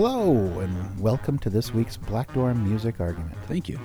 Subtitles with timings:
[0.00, 3.34] Hello, and welcome to this week's Black Door Music Argument.
[3.48, 3.80] Thank you.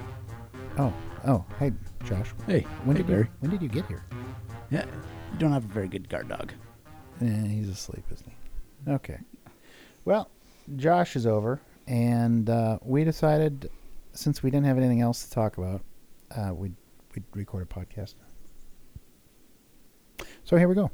[0.78, 0.94] Oh,
[1.26, 1.72] oh, hey,
[2.06, 2.36] Josh.
[2.46, 3.24] Hey, When hey, did Barrie.
[3.24, 4.06] you, when did you get here?
[4.70, 6.54] Yeah, you don't have a very good guard dog.
[7.20, 8.92] Eh, he's asleep, isn't he?
[8.92, 9.18] Okay.
[10.06, 10.30] Well,
[10.76, 13.72] Josh is over, and uh, we decided,
[14.12, 15.82] since we didn't have anything else to talk about,
[16.30, 16.76] uh, we'd,
[17.16, 18.14] we'd record a podcast.
[20.44, 20.92] So here we go.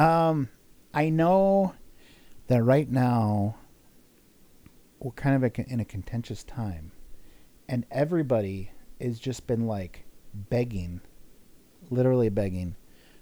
[0.00, 0.48] Um,
[0.94, 1.74] I know
[2.46, 3.56] that right now
[5.02, 6.92] we're kind of a, in a contentious time,
[7.68, 8.70] and everybody
[9.00, 11.00] has just been like begging,
[11.90, 12.76] literally begging,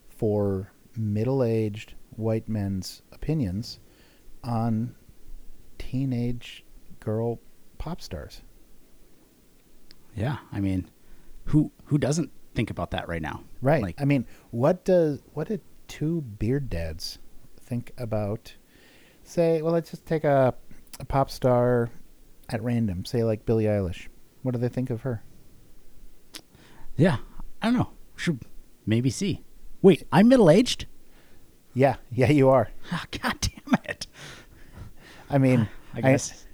[0.09, 3.81] for middle-aged white men's opinions
[4.45, 4.95] on
[5.79, 6.65] teenage
[6.99, 7.39] girl
[7.79, 8.43] pop stars.
[10.15, 10.91] Yeah, I mean,
[11.45, 13.45] who who doesn't think about that right now?
[13.63, 13.83] Right.
[13.83, 17.19] Like, I mean, what does what did two beard dads
[17.59, 18.55] think about?
[19.23, 20.55] Say, well, let's just take a,
[21.01, 21.91] a pop star
[22.49, 23.05] at random.
[23.05, 24.09] Say like Billie Eilish.
[24.43, 25.23] What do they think of her?
[26.97, 27.17] yeah,
[27.63, 27.91] I don't know.
[28.17, 28.45] Should
[28.85, 29.43] maybe see.
[29.81, 30.87] Wait, I'm middle aged.
[31.73, 32.71] Yeah, yeah, you are.
[32.93, 34.07] Oh, God damn it!
[35.31, 36.47] I mean, I guess.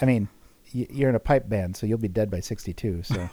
[0.00, 0.28] I, mean,
[0.72, 3.04] you're in a pipe band, so you'll be dead by 62.
[3.04, 3.30] So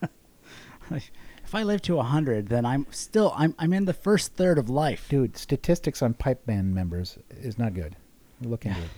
[0.90, 4.70] if I live to hundred, then I'm still I'm I'm in the first third of
[4.70, 5.08] life.
[5.10, 7.96] dude, statistics on pipe band members is not good.
[8.40, 8.88] Look into it.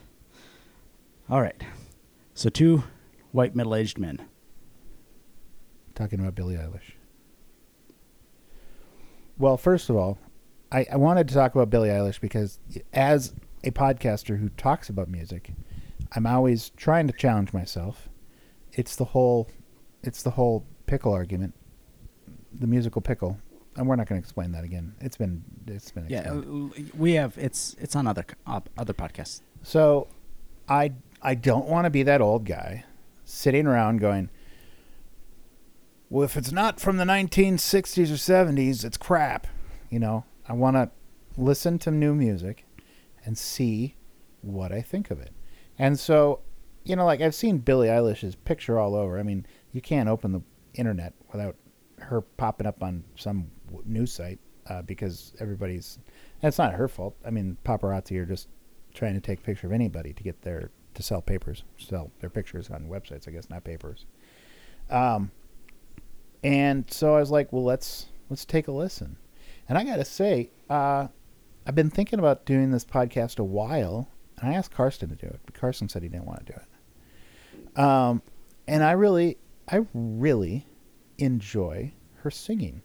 [1.30, 1.62] All right,
[2.34, 2.84] so two
[3.32, 4.26] white middle aged men.
[5.94, 6.92] talking about Billie Eilish.
[9.36, 10.18] Well, first of all,
[10.72, 12.58] I, I wanted to talk about Billie Eilish because
[12.92, 15.52] as a podcaster who talks about music,
[16.12, 18.08] I'm always trying to challenge myself.
[18.72, 19.48] It's the whole
[20.02, 21.54] it's the whole pickle argument.
[22.52, 23.38] The musical pickle.
[23.76, 24.94] And we're not going to explain that again.
[25.00, 26.72] It's been it's been Yeah, explained.
[26.76, 29.42] uh, we have it's it's on other other podcasts.
[29.62, 30.08] So
[30.68, 32.84] I I don't want to be that old guy
[33.24, 34.30] sitting around going,
[36.10, 39.46] well, if it's not from the 1960s or 70s, it's crap.
[39.90, 40.90] You know, I want to
[41.36, 42.64] listen to new music
[43.24, 43.96] and see
[44.40, 45.32] what I think of it.
[45.78, 46.40] And so,
[46.84, 49.18] you know, like I've seen Billie Eilish's picture all over.
[49.18, 50.42] I mean, you can't open the
[50.74, 51.56] internet without
[51.98, 53.50] her popping up on some
[53.84, 55.98] news site uh, because everybody's.
[56.42, 57.16] It's not her fault.
[57.26, 58.48] I mean, paparazzi are just
[58.94, 62.28] trying to take a picture of anybody to get their to sell papers, sell their
[62.28, 63.28] pictures on websites.
[63.28, 64.04] I guess not papers.
[64.90, 65.30] Um,
[66.42, 69.16] and so I was like, well, let's let's take a listen.
[69.68, 71.06] And I got to say, uh,
[71.66, 74.08] I've been thinking about doing this podcast a while,
[74.38, 76.58] and I asked Karsten to do it, but Karsten said he didn't want to do
[76.58, 77.78] it.
[77.78, 78.22] Um,
[78.66, 79.38] and I really,
[79.68, 80.66] I really
[81.18, 81.92] enjoy
[82.22, 82.82] her singing,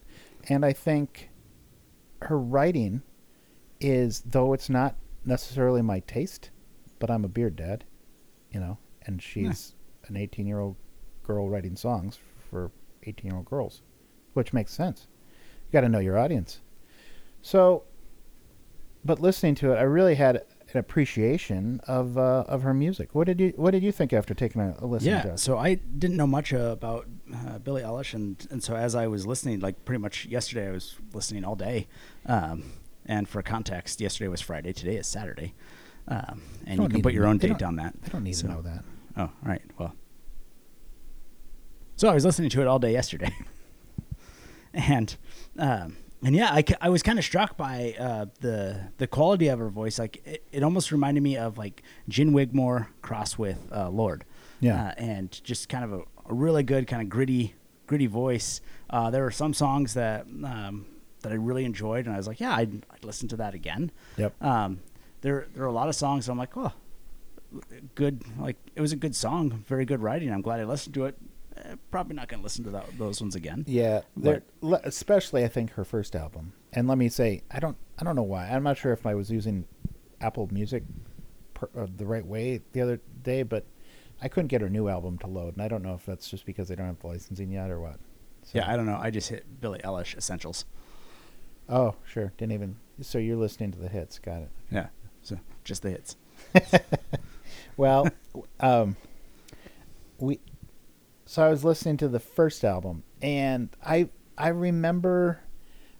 [0.49, 1.29] and I think
[2.21, 3.01] her writing
[3.79, 6.51] is, though it's not necessarily my taste,
[6.99, 7.85] but I'm a beard dad,
[8.53, 9.75] you know, and she's
[10.07, 10.75] an 18 year old
[11.23, 12.19] girl writing songs
[12.49, 12.71] for
[13.03, 13.81] 18 year old girls,
[14.33, 15.07] which makes sense.
[15.67, 16.59] You got to know your audience.
[17.41, 17.83] So,
[19.03, 23.13] but listening to it, I really had an appreciation of uh, of her music.
[23.13, 25.09] What did you What did you think after taking a, a listen?
[25.09, 28.95] Yeah, so I didn't know much uh, about uh, Billie Eilish, and and so as
[28.95, 31.87] I was listening, like pretty much yesterday, I was listening all day.
[32.25, 32.63] Um,
[33.05, 35.53] and for context, yesterday was Friday, today is Saturday,
[36.07, 37.93] um, and you can put your own date on that.
[38.05, 38.83] I don't need So- to know that.
[39.15, 39.61] Oh, all right.
[39.77, 39.93] Well,
[41.95, 43.31] so I was listening to it all day yesterday,
[44.73, 45.15] and
[45.57, 49.59] um, and yeah, I, I was kind of struck by uh, the the quality of
[49.59, 49.99] her voice.
[49.99, 54.25] Like it, it almost reminded me of like Gin Wigmore cross with uh, Lorde.
[54.59, 54.87] Yeah.
[54.87, 55.99] uh, and just kind of a,
[56.29, 57.53] a really good kind of gritty
[57.85, 58.61] gritty voice.
[58.89, 60.85] Uh, there were some songs that um,
[61.21, 63.91] that I really enjoyed, and I was like, yeah, I'd, I'd listen to that again.
[64.17, 64.41] Yep.
[64.43, 64.79] Um,
[65.23, 66.71] there there are a lot of songs I'm like, oh,
[67.95, 68.23] good.
[68.39, 70.31] Like it was a good song, very good writing.
[70.31, 71.17] I'm glad I listened to it.
[71.57, 73.63] Eh, probably not going to listen to that, those ones again.
[73.67, 74.43] Yeah, they're-
[74.83, 76.53] especially I think her first album.
[76.71, 78.47] And let me say, I don't, I don't know why.
[78.49, 79.65] I'm not sure if I was using
[80.19, 80.83] Apple Music
[81.53, 83.65] per, uh, the right way the other day, but
[84.19, 86.45] I couldn't get her new album to load, and I don't know if that's just
[86.47, 87.99] because they don't have the licensing yet or what.
[88.41, 88.97] So- Yeah, I don't know.
[88.99, 90.65] I just hit Billie Eilish Essentials.
[91.69, 92.33] oh, sure.
[92.37, 92.77] Didn't even.
[93.01, 94.17] So you're listening to the hits.
[94.17, 94.49] Got it.
[94.71, 94.87] Yeah,
[95.23, 96.15] so just the hits.
[97.77, 98.09] Well,
[98.59, 98.95] um,
[100.19, 100.39] we.
[101.25, 105.39] So I was listening to the first album, and I I remember,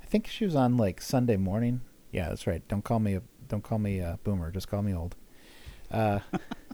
[0.02, 1.82] I think she was on like Sunday morning.
[2.12, 2.66] Yeah, that's right.
[2.68, 4.52] Don't call me a don't call me a boomer.
[4.52, 5.16] Just call me old.
[5.90, 6.20] Uh,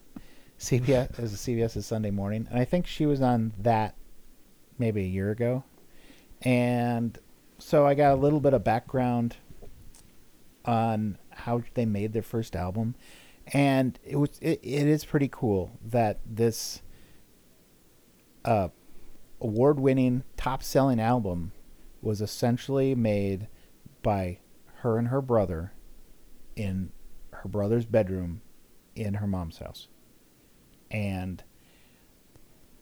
[0.59, 3.95] CBS as a CBS's Sunday morning, and I think she was on that
[4.77, 5.63] maybe a year ago,
[6.41, 7.17] and
[7.57, 9.37] so I got a little bit of background
[10.65, 12.95] on how they made their first album,
[13.47, 16.81] and it was it, it is pretty cool that this
[18.45, 18.69] uh,
[19.41, 21.51] award-winning, top-selling album
[22.01, 23.47] was essentially made
[24.01, 24.39] by
[24.77, 25.73] her and her brother
[26.55, 26.91] in
[27.33, 28.41] her brother's bedroom
[28.95, 29.87] in her mom's house.
[30.91, 31.43] And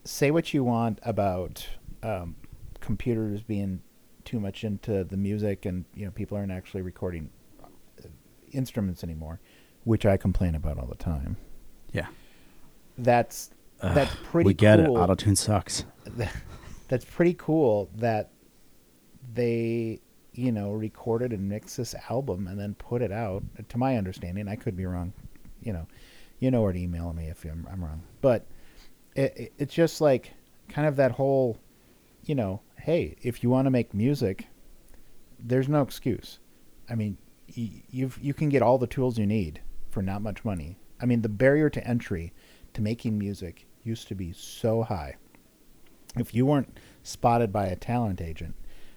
[0.04, 1.68] say what you want about
[2.02, 2.36] um,
[2.80, 3.82] computers being
[4.24, 7.30] too much into the music and you know people aren't actually recording
[8.52, 9.40] instruments anymore,
[9.84, 11.38] which I complain about all the time.
[11.92, 12.08] Yeah.
[12.98, 13.52] That's
[13.82, 14.98] that's pretty we get cool.
[14.98, 15.00] it.
[15.00, 15.86] Auto tune sucks.
[16.88, 18.32] that's pretty cool that
[19.34, 20.00] they
[20.34, 24.48] you know recorded and mixed this album and then put it out to my understanding
[24.48, 25.12] i could be wrong
[25.62, 25.88] you know
[26.40, 28.46] you know where to email me if i'm, I'm wrong but
[29.16, 30.34] it, it, it's just like
[30.70, 31.58] kind of that whole
[32.24, 34.48] you know hey if you want to make music
[35.40, 36.40] there's no excuse
[36.90, 37.18] i mean
[37.56, 41.06] y- you've you can get all the tools you need for not much money i
[41.06, 42.34] mean the barrier to entry
[42.74, 45.16] to making music used to be so high
[46.20, 48.56] if you weren't spotted by a talent agent,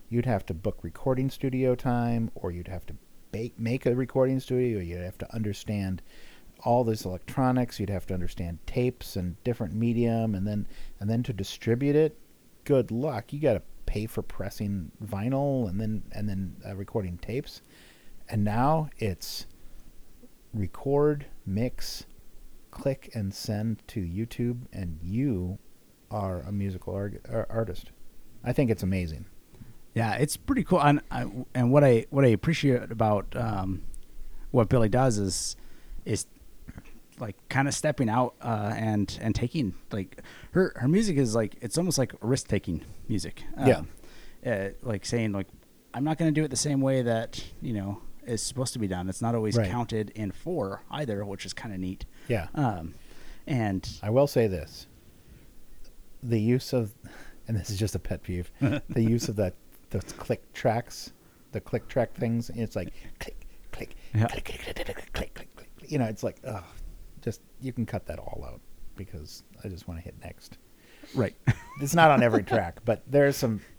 [0.09, 2.95] you'd have to book recording studio time, or you'd have to
[3.33, 4.81] bake, make a recording studio.
[4.81, 6.03] You'd have to understand
[6.65, 7.79] all this electronics.
[7.79, 10.67] You'd have to understand tapes and different medium, and then
[10.99, 12.17] and then to distribute it.
[12.65, 13.33] Good luck.
[13.33, 17.63] You got to pay for pressing vinyl and then and then uh, recording tapes.
[18.31, 19.47] And now it's
[20.55, 22.07] record, mix,
[22.71, 25.59] click, and send to YouTube, and you
[26.11, 27.91] are a musical arg- ar- artist.
[28.45, 29.27] I think it's amazing.
[29.95, 30.81] Yeah, it's pretty cool.
[30.81, 33.83] And I, and what I what I appreciate about um,
[34.53, 35.57] what Billie does is
[36.05, 36.27] is
[37.19, 40.23] like kind of stepping out uh, and and taking like
[40.53, 43.43] her her music is like it's almost like risk taking music.
[43.59, 43.83] Yeah.
[44.47, 45.49] uh, like saying like
[45.93, 48.79] I'm not going to do it the same way that you know is supposed to
[48.79, 49.09] be done.
[49.09, 49.71] It's not always Right.
[49.71, 52.05] counted in four either, which is kind of neat.
[52.29, 52.49] Yeah.
[52.55, 52.95] Um,
[53.47, 54.87] and I will say this:
[56.23, 56.93] the use of,
[57.49, 58.51] and this is just a pet peeve,
[58.89, 59.55] the use of that
[59.91, 61.13] those click tracks,
[61.53, 62.51] the click track things.
[62.55, 64.27] It's like click, click, Yeah.
[64.29, 65.71] click, click, click, click, click, click, click.
[65.91, 66.63] You know, it's like, oh,
[67.23, 68.61] just you can cut that all out
[68.97, 70.59] because I just want to hit next.
[71.15, 71.35] right.
[71.81, 73.61] It's not on every track, but there's some.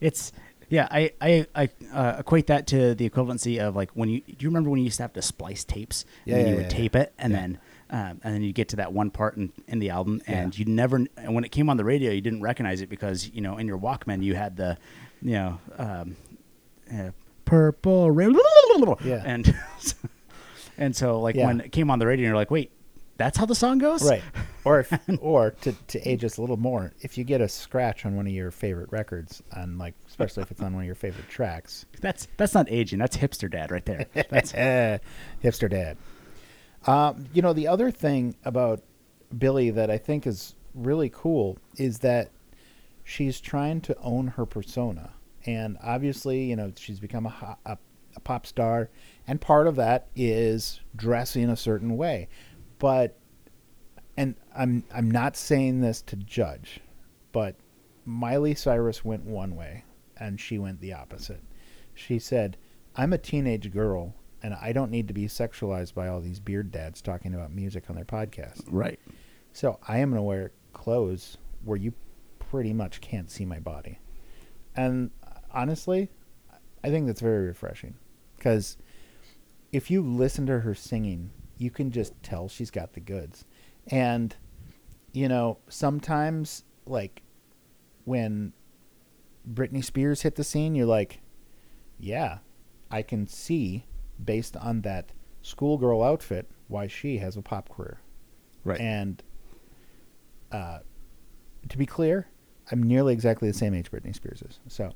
[0.00, 0.32] It's
[0.70, 4.34] yeah, I I, I uh, equate that to the equivalency of like when you do
[4.38, 6.56] you remember when you used to have to splice tapes Yeah, and then yeah, you
[6.56, 7.40] would yeah, tape it and yeah.
[7.40, 7.58] then
[7.90, 10.64] um, and then you get to that one part in, in the album and Yeah.
[10.64, 13.40] you never and when it came on the radio you didn't recognize it because you
[13.40, 14.78] know in your Walkman you had the
[15.20, 16.16] you know um,
[16.94, 17.10] uh,
[17.44, 18.36] purple rain
[19.04, 19.22] Yeah.
[19.24, 19.54] and
[20.78, 21.46] and so like Yeah.
[21.46, 22.70] when it came on the radio you're like wait
[23.16, 24.22] that's how the song goes Right.
[24.64, 28.04] Or if, or to, to age us a little more, if you get a scratch
[28.04, 30.94] on one of your favorite records, on like especially if it's on one of your
[30.94, 34.06] favorite tracks, that's that's not aging that's hipster dad right there.
[34.28, 34.52] That's
[35.42, 35.96] hipster dad.
[36.86, 38.82] Um, you know, the other thing about
[39.36, 42.30] Billie that I think is really cool is that
[43.04, 45.12] she's trying to own her persona,
[45.46, 47.78] and obviously, you know, she's become a, a,
[48.16, 48.88] a pop star,
[49.26, 52.28] and part of that is dressing a certain way,
[52.78, 53.19] but
[54.16, 56.80] and I'm I'm not saying this to judge,
[57.32, 57.56] but
[58.04, 59.84] Miley Cyrus went one way
[60.16, 61.42] and she went the opposite.
[61.94, 62.56] She said,
[62.96, 66.72] "I'm a teenage girl and I don't need to be sexualized by all these beard
[66.72, 68.62] dads talking about music on their podcast.
[68.68, 68.98] right
[69.52, 71.92] So I am going to wear clothes where you
[72.38, 73.98] pretty much can't see my body."
[74.76, 75.10] And
[75.52, 76.10] honestly,
[76.82, 77.94] I think that's very refreshing
[78.36, 78.76] because
[79.72, 83.44] if you listen to her singing, you can just tell she's got the goods.
[83.88, 84.34] And
[85.12, 87.22] you know, sometimes like
[88.04, 88.52] when
[89.52, 91.20] Britney Spears hit the scene, you're like,
[91.98, 92.38] yeah,
[92.90, 93.86] I can see
[94.22, 95.10] based on that
[95.42, 98.00] schoolgirl outfit why she has a pop career.
[98.64, 99.22] right And
[100.52, 100.80] uh,
[101.68, 102.28] to be clear,
[102.70, 104.60] I'm nearly exactly the same age Britney Spears is.
[104.68, 104.92] So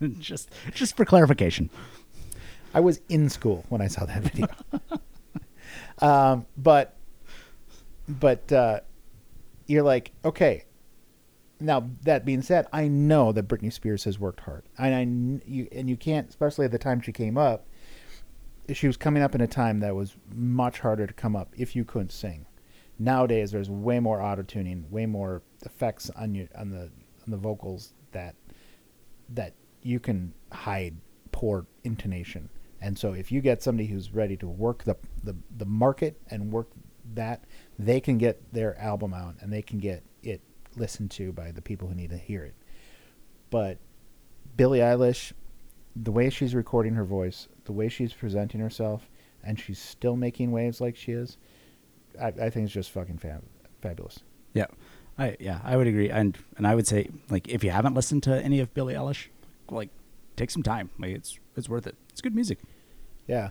[0.18, 1.70] just just for clarification.
[2.74, 4.48] I was in school when I saw that video.
[6.00, 6.97] um, but
[8.08, 8.80] but uh,
[9.66, 10.64] you're like, okay.
[11.60, 15.66] Now that being said, I know that Britney Spears has worked hard, and I you
[15.72, 17.66] and you can't, especially at the time she came up.
[18.72, 21.74] She was coming up in a time that was much harder to come up if
[21.74, 22.46] you couldn't sing.
[22.98, 26.82] Nowadays, there's way more auto tuning, way more effects on you on the
[27.26, 28.36] on the vocals that
[29.30, 30.96] that you can hide
[31.32, 32.48] poor intonation.
[32.80, 36.52] And so if you get somebody who's ready to work the, the, the market and
[36.52, 36.68] work
[37.14, 37.44] that,
[37.78, 40.40] they can get their album out and they can get it
[40.76, 42.54] listened to by the people who need to hear it.
[43.50, 43.78] But
[44.56, 45.32] Billie Eilish,
[45.94, 49.08] the way she's recording her voice, the way she's presenting herself,
[49.42, 51.38] and she's still making waves like she is.
[52.20, 53.44] I, I think it's just fucking fab-
[53.80, 54.20] fabulous.
[54.52, 54.66] Yeah,
[55.18, 58.24] I yeah I would agree, and and I would say like if you haven't listened
[58.24, 59.28] to any of Billie Eilish,
[59.70, 59.90] like
[60.36, 60.90] take some time.
[60.98, 61.96] Like it's it's worth it.
[62.10, 62.58] It's good music.
[63.26, 63.50] Yeah.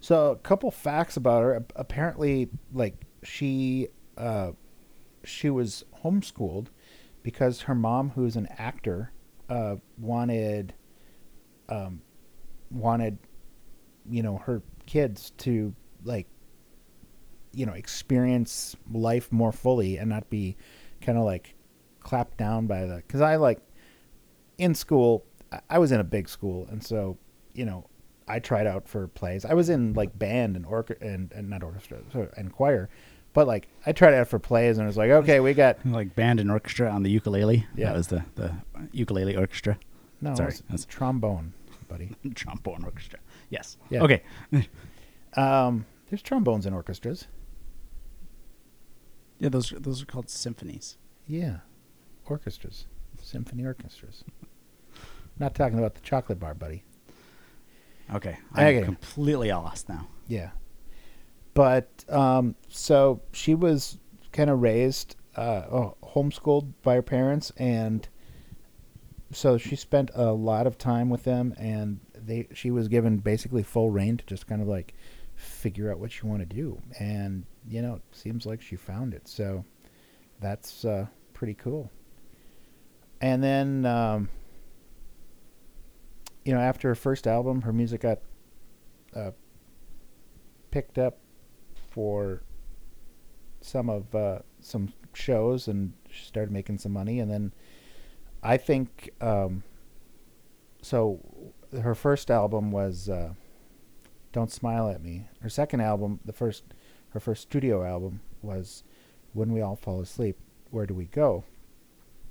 [0.00, 1.64] So a couple facts about her.
[1.74, 4.52] Apparently, like she uh,
[5.24, 6.68] she was homeschooled
[7.22, 9.12] because her mom, who's an actor,
[9.48, 10.74] uh, wanted
[11.68, 12.00] um,
[12.70, 13.18] wanted
[14.08, 16.28] you know her kids to like
[17.52, 20.56] you know experience life more fully and not be
[21.00, 21.54] kind of like
[22.00, 23.60] clapped down by the because I like
[24.58, 25.24] in school
[25.70, 27.18] I- was in a big school and so
[27.52, 27.88] you know
[28.28, 29.44] I tried out for plays.
[29.44, 31.98] I was in like band and orc and, and not orchestra
[32.36, 32.88] and choir,
[33.36, 36.16] but like I tried out for plays and it was like okay we got Like
[36.16, 37.66] band and orchestra on the ukulele.
[37.76, 37.90] Yeah.
[37.90, 38.52] that was the the
[38.92, 39.78] ukulele orchestra,
[40.20, 41.52] no Sorry, it's that's- trombone,
[41.88, 42.16] buddy.
[42.34, 43.18] trombone orchestra.
[43.50, 43.76] Yes.
[43.90, 44.02] Yeah.
[44.02, 44.22] Okay.
[45.36, 47.26] Um, there's trombones in orchestras.
[49.38, 50.96] Yeah, those those are called symphonies.
[51.26, 51.58] Yeah,
[52.24, 52.86] orchestras,
[53.20, 54.24] symphony orchestras.
[55.38, 56.84] Not talking about the chocolate bar, buddy.
[58.14, 58.84] Okay, I'm Okay.
[58.84, 60.08] completely lost now.
[60.26, 60.50] Yeah.
[61.56, 63.98] But um, so she was
[64.30, 68.06] kind of raised, uh, oh, homeschooled by her parents, and
[69.32, 73.62] so she spent a lot of time with them, and they she was given basically
[73.62, 74.92] full reign to just kind of like
[75.34, 79.14] figure out what you want to do, and you know, it seems like she found
[79.14, 79.26] it.
[79.26, 79.64] So
[80.40, 81.90] that's uh, pretty cool.
[83.22, 84.28] And then, um,
[86.44, 88.18] you know, after her first album, her music got
[89.14, 89.30] uh,
[90.70, 91.16] picked up
[91.96, 92.42] for
[93.62, 97.54] some of uh, some shows and she started making some money and then
[98.42, 99.62] I think um,
[100.82, 101.18] so
[101.72, 103.30] her first album was uh,
[104.32, 105.26] Don't Smile at Me.
[105.40, 106.64] Her second album, the first
[107.10, 108.84] her first studio album was
[109.32, 110.36] When We All Fall Asleep,
[110.70, 111.44] Where Do We Go?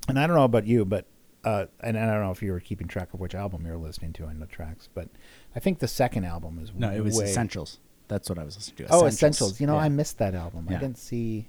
[0.08, 1.08] And I don't know about you, but
[1.44, 3.78] uh, and I don't know if you were keeping track of which album you were
[3.78, 5.10] listening to on the tracks, but
[5.56, 7.80] I think the second album is No, it was way, Essentials.
[8.08, 8.94] That's what I was listening to.
[8.94, 9.60] Oh, Essentials.
[9.60, 9.82] You know, Yeah.
[9.82, 10.68] I missed that album.
[10.70, 11.48] I didn't see,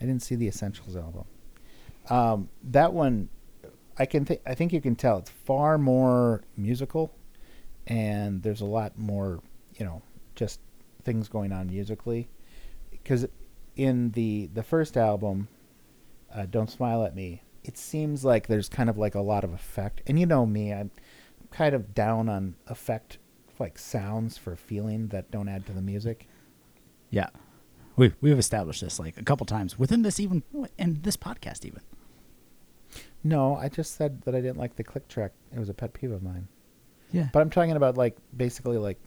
[0.00, 1.24] I didn't see the Essentials album.
[2.08, 3.28] Um, that one,
[3.98, 4.40] I can think.
[4.46, 7.14] I think you can tell it's far more musical,
[7.86, 9.40] and there's a lot more,
[9.74, 10.02] you know,
[10.34, 10.60] just
[11.04, 12.28] things going on musically.
[12.90, 13.26] Because
[13.76, 15.48] in the the first album,
[16.34, 19.52] uh, "Don't Smile at Me," it seems like there's kind of like a lot of
[19.52, 20.02] effect.
[20.06, 20.90] And you know me, I'm
[21.50, 23.18] kind of down on effect
[23.62, 26.26] like sounds for feeling that don't add to the music.
[27.10, 27.28] Yeah,
[27.96, 30.42] we we've established this like a couple times within this even
[30.78, 31.80] in this podcast even.
[33.24, 35.32] No, I just said that I didn't like the click track.
[35.54, 36.48] It was a pet peeve of mine.
[37.12, 38.98] Yeah, But I'm talking about like basically like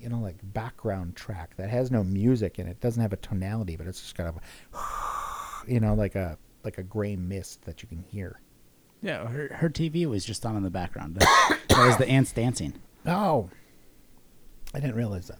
[0.00, 2.80] you know like background track that has no music in it.
[2.80, 4.38] Doesn't have a tonality, but it's just kind of
[5.68, 8.40] you know like a like a gray mist that you can hear.
[9.02, 9.26] yeah.
[9.26, 11.16] Her her TV was just on in the background.
[11.16, 12.74] That, that was the ants dancing.
[13.06, 13.48] Oh.
[14.74, 15.30] I didn't realize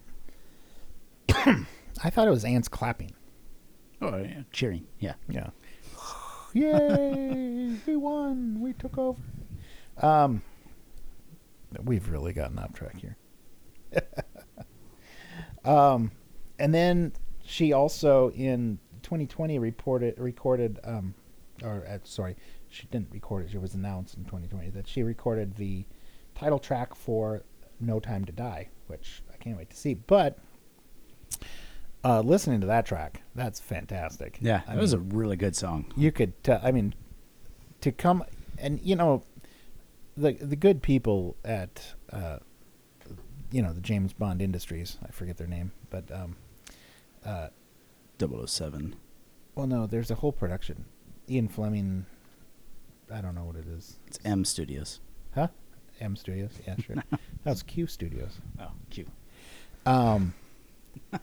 [1.28, 1.66] that.
[2.04, 3.12] I thought it was ants clapping.
[4.00, 4.86] Oh, yeah, cheering.
[4.98, 5.14] Yeah.
[5.28, 5.50] Yeah.
[6.54, 7.76] Yay!
[7.86, 8.60] we won.
[8.60, 9.20] We took over.
[10.00, 10.42] Um,
[11.82, 13.16] we've really gotten off track here.
[15.64, 16.12] um,
[16.58, 17.12] and then
[17.44, 21.14] she also in 2020 reported recorded um,
[21.62, 22.36] or uh, sorry,
[22.68, 23.54] she didn't record it.
[23.54, 25.84] It was announced in 2020 that she recorded the
[26.34, 27.42] title track for
[27.80, 29.94] "No Time to Die," which I can't wait to see.
[29.94, 30.38] But
[32.04, 34.38] uh, listening to that track, that's fantastic.
[34.40, 35.92] Yeah, I it was a really good song.
[35.96, 36.60] you could tell.
[36.62, 36.94] I mean,
[37.80, 38.24] to come
[38.58, 39.22] and you know,
[40.16, 42.38] the the good people at uh,
[43.50, 44.98] you know the James Bond Industries.
[45.06, 46.36] I forget their name, but um,
[47.24, 47.48] uh,
[48.18, 48.96] 007.
[49.54, 50.84] well, no, there's a whole production.
[51.28, 52.06] Ian Fleming.
[53.12, 53.98] I don't know what it is.
[54.06, 55.00] It's M Studios.
[55.34, 55.48] Huh?
[56.00, 56.52] M Studios.
[56.66, 56.96] Yeah, sure.
[57.44, 58.38] That's Q Studios.
[58.60, 59.06] Oh, Q.
[59.86, 60.34] Um,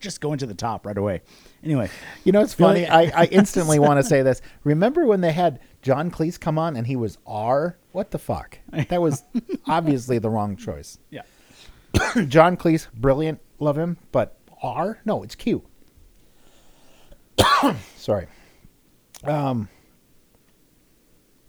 [0.00, 1.22] Just going to the top right away.
[1.62, 1.88] Anyway,
[2.24, 2.86] you know, it's funny.
[2.86, 4.42] I, I instantly want to say this.
[4.62, 7.78] Remember when they had John Cleese come on and he was R?
[7.92, 8.58] What the fuck?
[8.88, 9.22] That was
[9.66, 10.98] obviously the wrong choice.
[11.10, 11.22] yeah.
[12.28, 14.98] John Cleese, brilliant, love him, but R?
[15.06, 15.62] No, it's Q.
[17.96, 18.26] Sorry.
[19.22, 19.68] Um.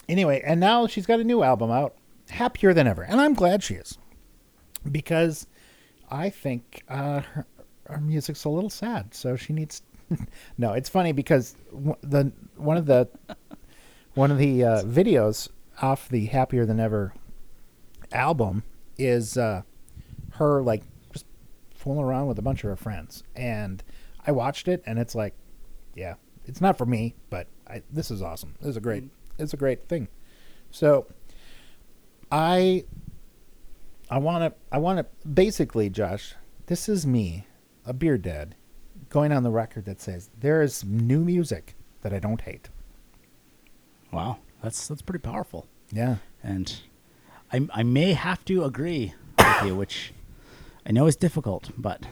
[0.08, 1.96] Anyway, and now she's got a new album out,
[2.30, 3.98] happier than ever, and I'm glad she is,
[4.90, 5.48] because
[6.10, 7.46] I think uh, her,
[7.88, 9.14] her music's a little sad.
[9.14, 9.82] So she needs.
[10.58, 11.56] no, it's funny because
[12.02, 13.10] the one of the
[14.14, 15.50] one of the uh, videos
[15.82, 17.14] off the happier than ever
[18.12, 18.64] album
[18.98, 19.62] is uh,
[20.34, 21.26] her like just
[21.74, 23.84] fooling around with a bunch of her friends, and
[24.26, 25.34] I watched it, and it's like,
[25.96, 28.56] yeah, it's not for me, but I, this is awesome.
[28.60, 29.04] This is a great,
[29.38, 30.08] it's a great thing.
[30.72, 31.08] So,
[32.32, 32.86] I,
[34.10, 36.36] I want to, I want to basically, Josh,
[36.68, 37.48] this is me,
[37.86, 38.56] a beer dad,
[39.10, 42.70] going on the record that says there is new music that I don't hate.
[44.12, 45.68] Wow, that's that's pretty powerful.
[45.92, 46.18] Yeah.
[46.44, 46.82] and
[47.52, 50.14] I I may have to agree with you, which
[50.86, 52.06] I know is difficult, but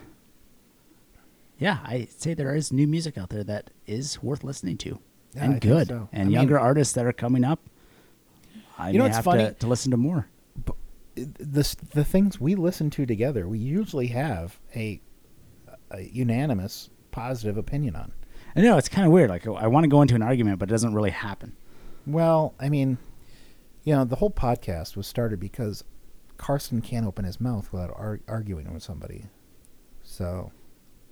[1.57, 4.99] yeah, I say there is new music out there that is worth listening to
[5.35, 6.09] Yeah, and think good, so.
[6.11, 7.59] and I mean- younger artists that are coming up.
[8.77, 9.43] I You know what's have funny?
[9.45, 10.27] To, to listen to more.
[10.67, 10.71] Uh,
[11.15, 14.99] the the things we listen to together, we usually have a,
[15.91, 18.13] a unanimous positive opinion on.
[18.55, 19.29] I know it's kind of weird.
[19.29, 21.55] Like I want to go into an argument, but it doesn't really happen.
[22.07, 22.97] Well, I mean,
[23.83, 25.83] you know, the whole podcast was started because
[26.37, 29.25] Carson can't open his mouth without ar- arguing with somebody.
[30.03, 30.51] So,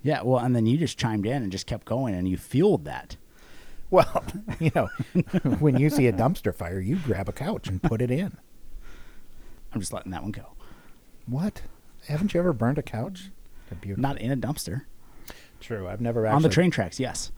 [0.02, 2.84] Yeah, well, and then you just chimed in and just kept going, and you fueled
[2.86, 3.16] that.
[3.92, 4.24] Well,
[4.58, 4.88] you know,
[5.60, 8.36] when you see a dumpster fire, you grab a couch and put it in.
[9.72, 10.54] I'm just letting that one go.
[11.26, 11.62] What?
[12.08, 13.30] Haven't you ever burned a couch?
[13.82, 13.96] They're.
[13.96, 14.82] Not in a dumpster
[15.62, 15.88] true.
[15.88, 17.00] I've never actually on the train tracks.
[17.00, 17.32] Yes.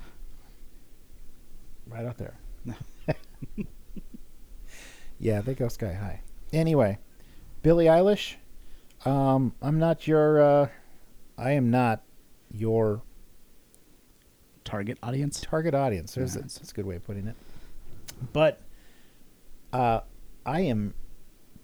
[1.86, 2.36] right out there.
[5.18, 6.22] yeah, they go sky high.
[6.52, 6.98] Anyway,
[7.62, 8.34] Billie Eilish.
[9.04, 10.42] Um, I'm not your.
[10.42, 10.68] Uh,
[11.36, 12.02] I am not
[12.50, 13.02] your
[14.64, 15.40] Target audience.
[15.40, 16.14] target audience.
[16.14, 17.36] There's Yeah, that's, that's a good way of putting it.
[18.32, 18.60] But
[19.72, 20.00] uh,
[20.46, 20.94] I am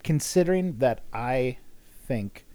[0.02, 1.58] considering that I
[2.06, 2.46] think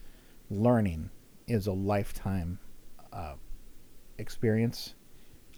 [0.50, 1.10] learning
[1.48, 2.60] is a lifetime
[3.12, 3.36] uh,
[4.18, 4.96] experience.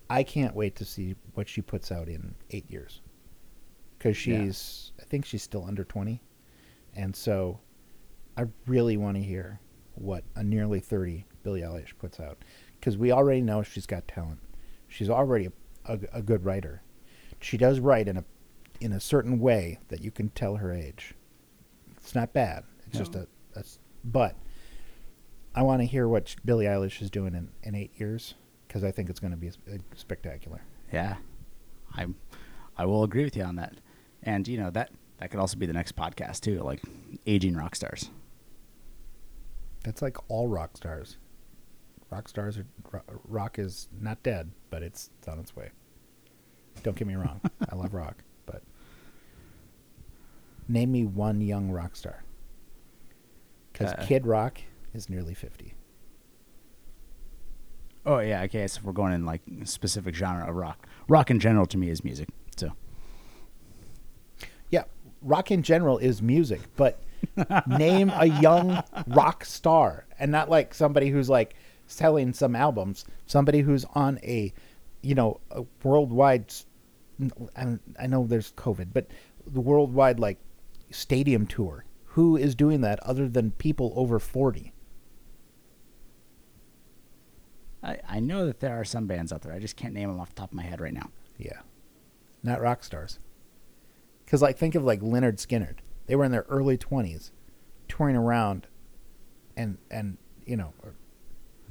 [0.10, 3.02] I can't wait to see what she puts out in eight years
[3.98, 4.44] because Yeah.
[4.46, 6.22] she's I think she's still under twenty,
[6.96, 7.60] and so
[8.38, 9.60] I really want to hear
[9.96, 12.38] what a nearly thirty Billie Eilish puts out
[12.80, 14.40] because we already know she's got talent.
[14.88, 15.48] She's already
[15.86, 16.82] a, a, a good writer.
[17.40, 18.26] She does write in a
[18.80, 21.14] in a certain way that you can tell her age.
[21.98, 22.64] It's not bad.
[22.86, 23.26] It's just No.
[23.56, 23.64] a
[24.04, 24.36] but
[25.56, 28.36] I want to hear what Billie Eilish is doing in, in eight years
[28.68, 29.50] because I think it's going to be
[29.96, 30.62] spectacular.
[30.94, 31.16] Yeah,
[31.96, 32.06] I
[32.78, 33.74] I will agree with you on that.
[34.24, 36.82] And you know that that could also be the next podcast too, like
[37.26, 38.12] aging rock stars.
[39.84, 41.18] That's like all rock stars.
[42.10, 42.66] Rock stars are
[43.28, 45.72] rock is not dead, but it's, it's on its way.
[46.84, 47.42] Don't get me wrong.
[47.70, 48.64] I love rock, but
[50.68, 52.24] name me one young rock star.
[53.74, 54.60] Because Uh, Kid Rock
[54.94, 55.74] is nearly fifty.
[58.06, 58.66] Oh yeah, okay.
[58.68, 61.90] So if we're going in like specific genre of rock, rock in general to me
[61.90, 62.30] is music.
[62.56, 62.72] So
[64.70, 64.84] Yeah,
[65.22, 67.02] rock in general is music, but
[67.68, 71.56] name a young rock star and not like somebody who's like
[71.88, 74.54] selling some albums, somebody who's on a,
[75.02, 76.54] you know, a worldwide
[77.98, 79.08] I know there's COVID, but
[79.46, 80.40] the worldwide like
[80.92, 81.86] stadium tour.
[82.12, 84.74] Who is doing that other than people over 40?
[87.84, 89.54] I I know that there are some bands out there.
[89.54, 91.10] I just can't name them off the top of my head right now.
[91.38, 91.62] Yeah.
[92.44, 93.20] Not rock stars.
[94.28, 95.80] Cuz like think of like Lynyrd Skynyrd.
[96.06, 97.32] They were in their early 20s
[97.88, 98.68] touring around
[99.56, 100.96] and and you know or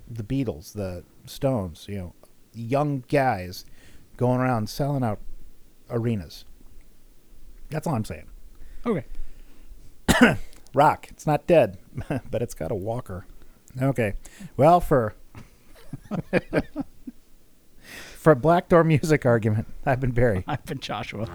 [0.08, 2.14] the Beatles, the Stones, you know,
[2.54, 3.64] young guys
[4.16, 5.18] going around selling out
[5.90, 6.44] arenas.
[7.70, 8.28] That's all I'm saying.
[8.84, 9.04] Okay.
[10.74, 11.78] Rock, it's not dead,
[12.30, 13.26] but it's got a walker.
[13.80, 14.14] Okay.
[14.56, 15.14] Well, for
[18.16, 20.44] for a Black Door music argument, I've been Barrie.
[20.46, 21.28] I've been Joshua.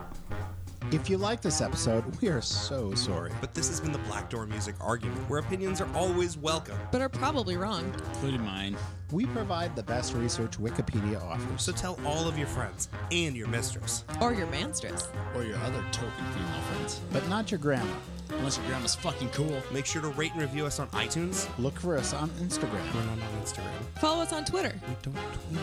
[0.92, 3.32] If you like this episode, we are so sorry.
[3.40, 6.78] But this has been the Black Door Music Argument, where opinions are always welcome.
[6.92, 7.94] but are probably wrong.
[8.10, 8.76] including mine.
[9.10, 11.62] We provide the best research Wikipedia offers.
[11.64, 14.04] So tell all of your friends and your mistress.
[14.20, 15.08] Or your manstress.
[15.34, 17.00] Or your other token female friends.
[17.14, 17.94] But not your grandma.
[18.30, 19.62] Unless your grandma's fucking cool.
[19.72, 21.48] Make sure to rate and review us on iTunes.
[21.58, 22.94] Look for us on Instagram.
[22.94, 24.00] We're not on Instagram.
[24.02, 24.74] Follow us on Twitter.
[24.90, 25.62] We don't tweet.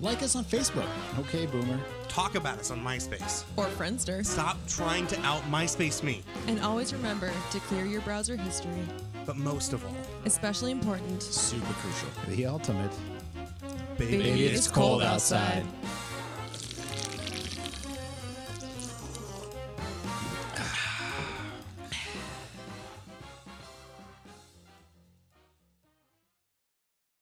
[0.00, 0.88] Like us on Facebook.
[1.20, 1.78] Okay, Boomer.
[2.08, 3.44] Talk about us on MySpace.
[3.56, 4.24] Or Friendster.
[4.24, 6.22] Stop trying to out MySpace me.
[6.46, 8.70] And always remember to clear your browser history.
[9.24, 11.22] But most of all, Especially important.
[11.22, 12.08] Super crucial.
[12.28, 12.92] The ultimate.
[13.98, 15.64] baby, Baby, it's cold outside.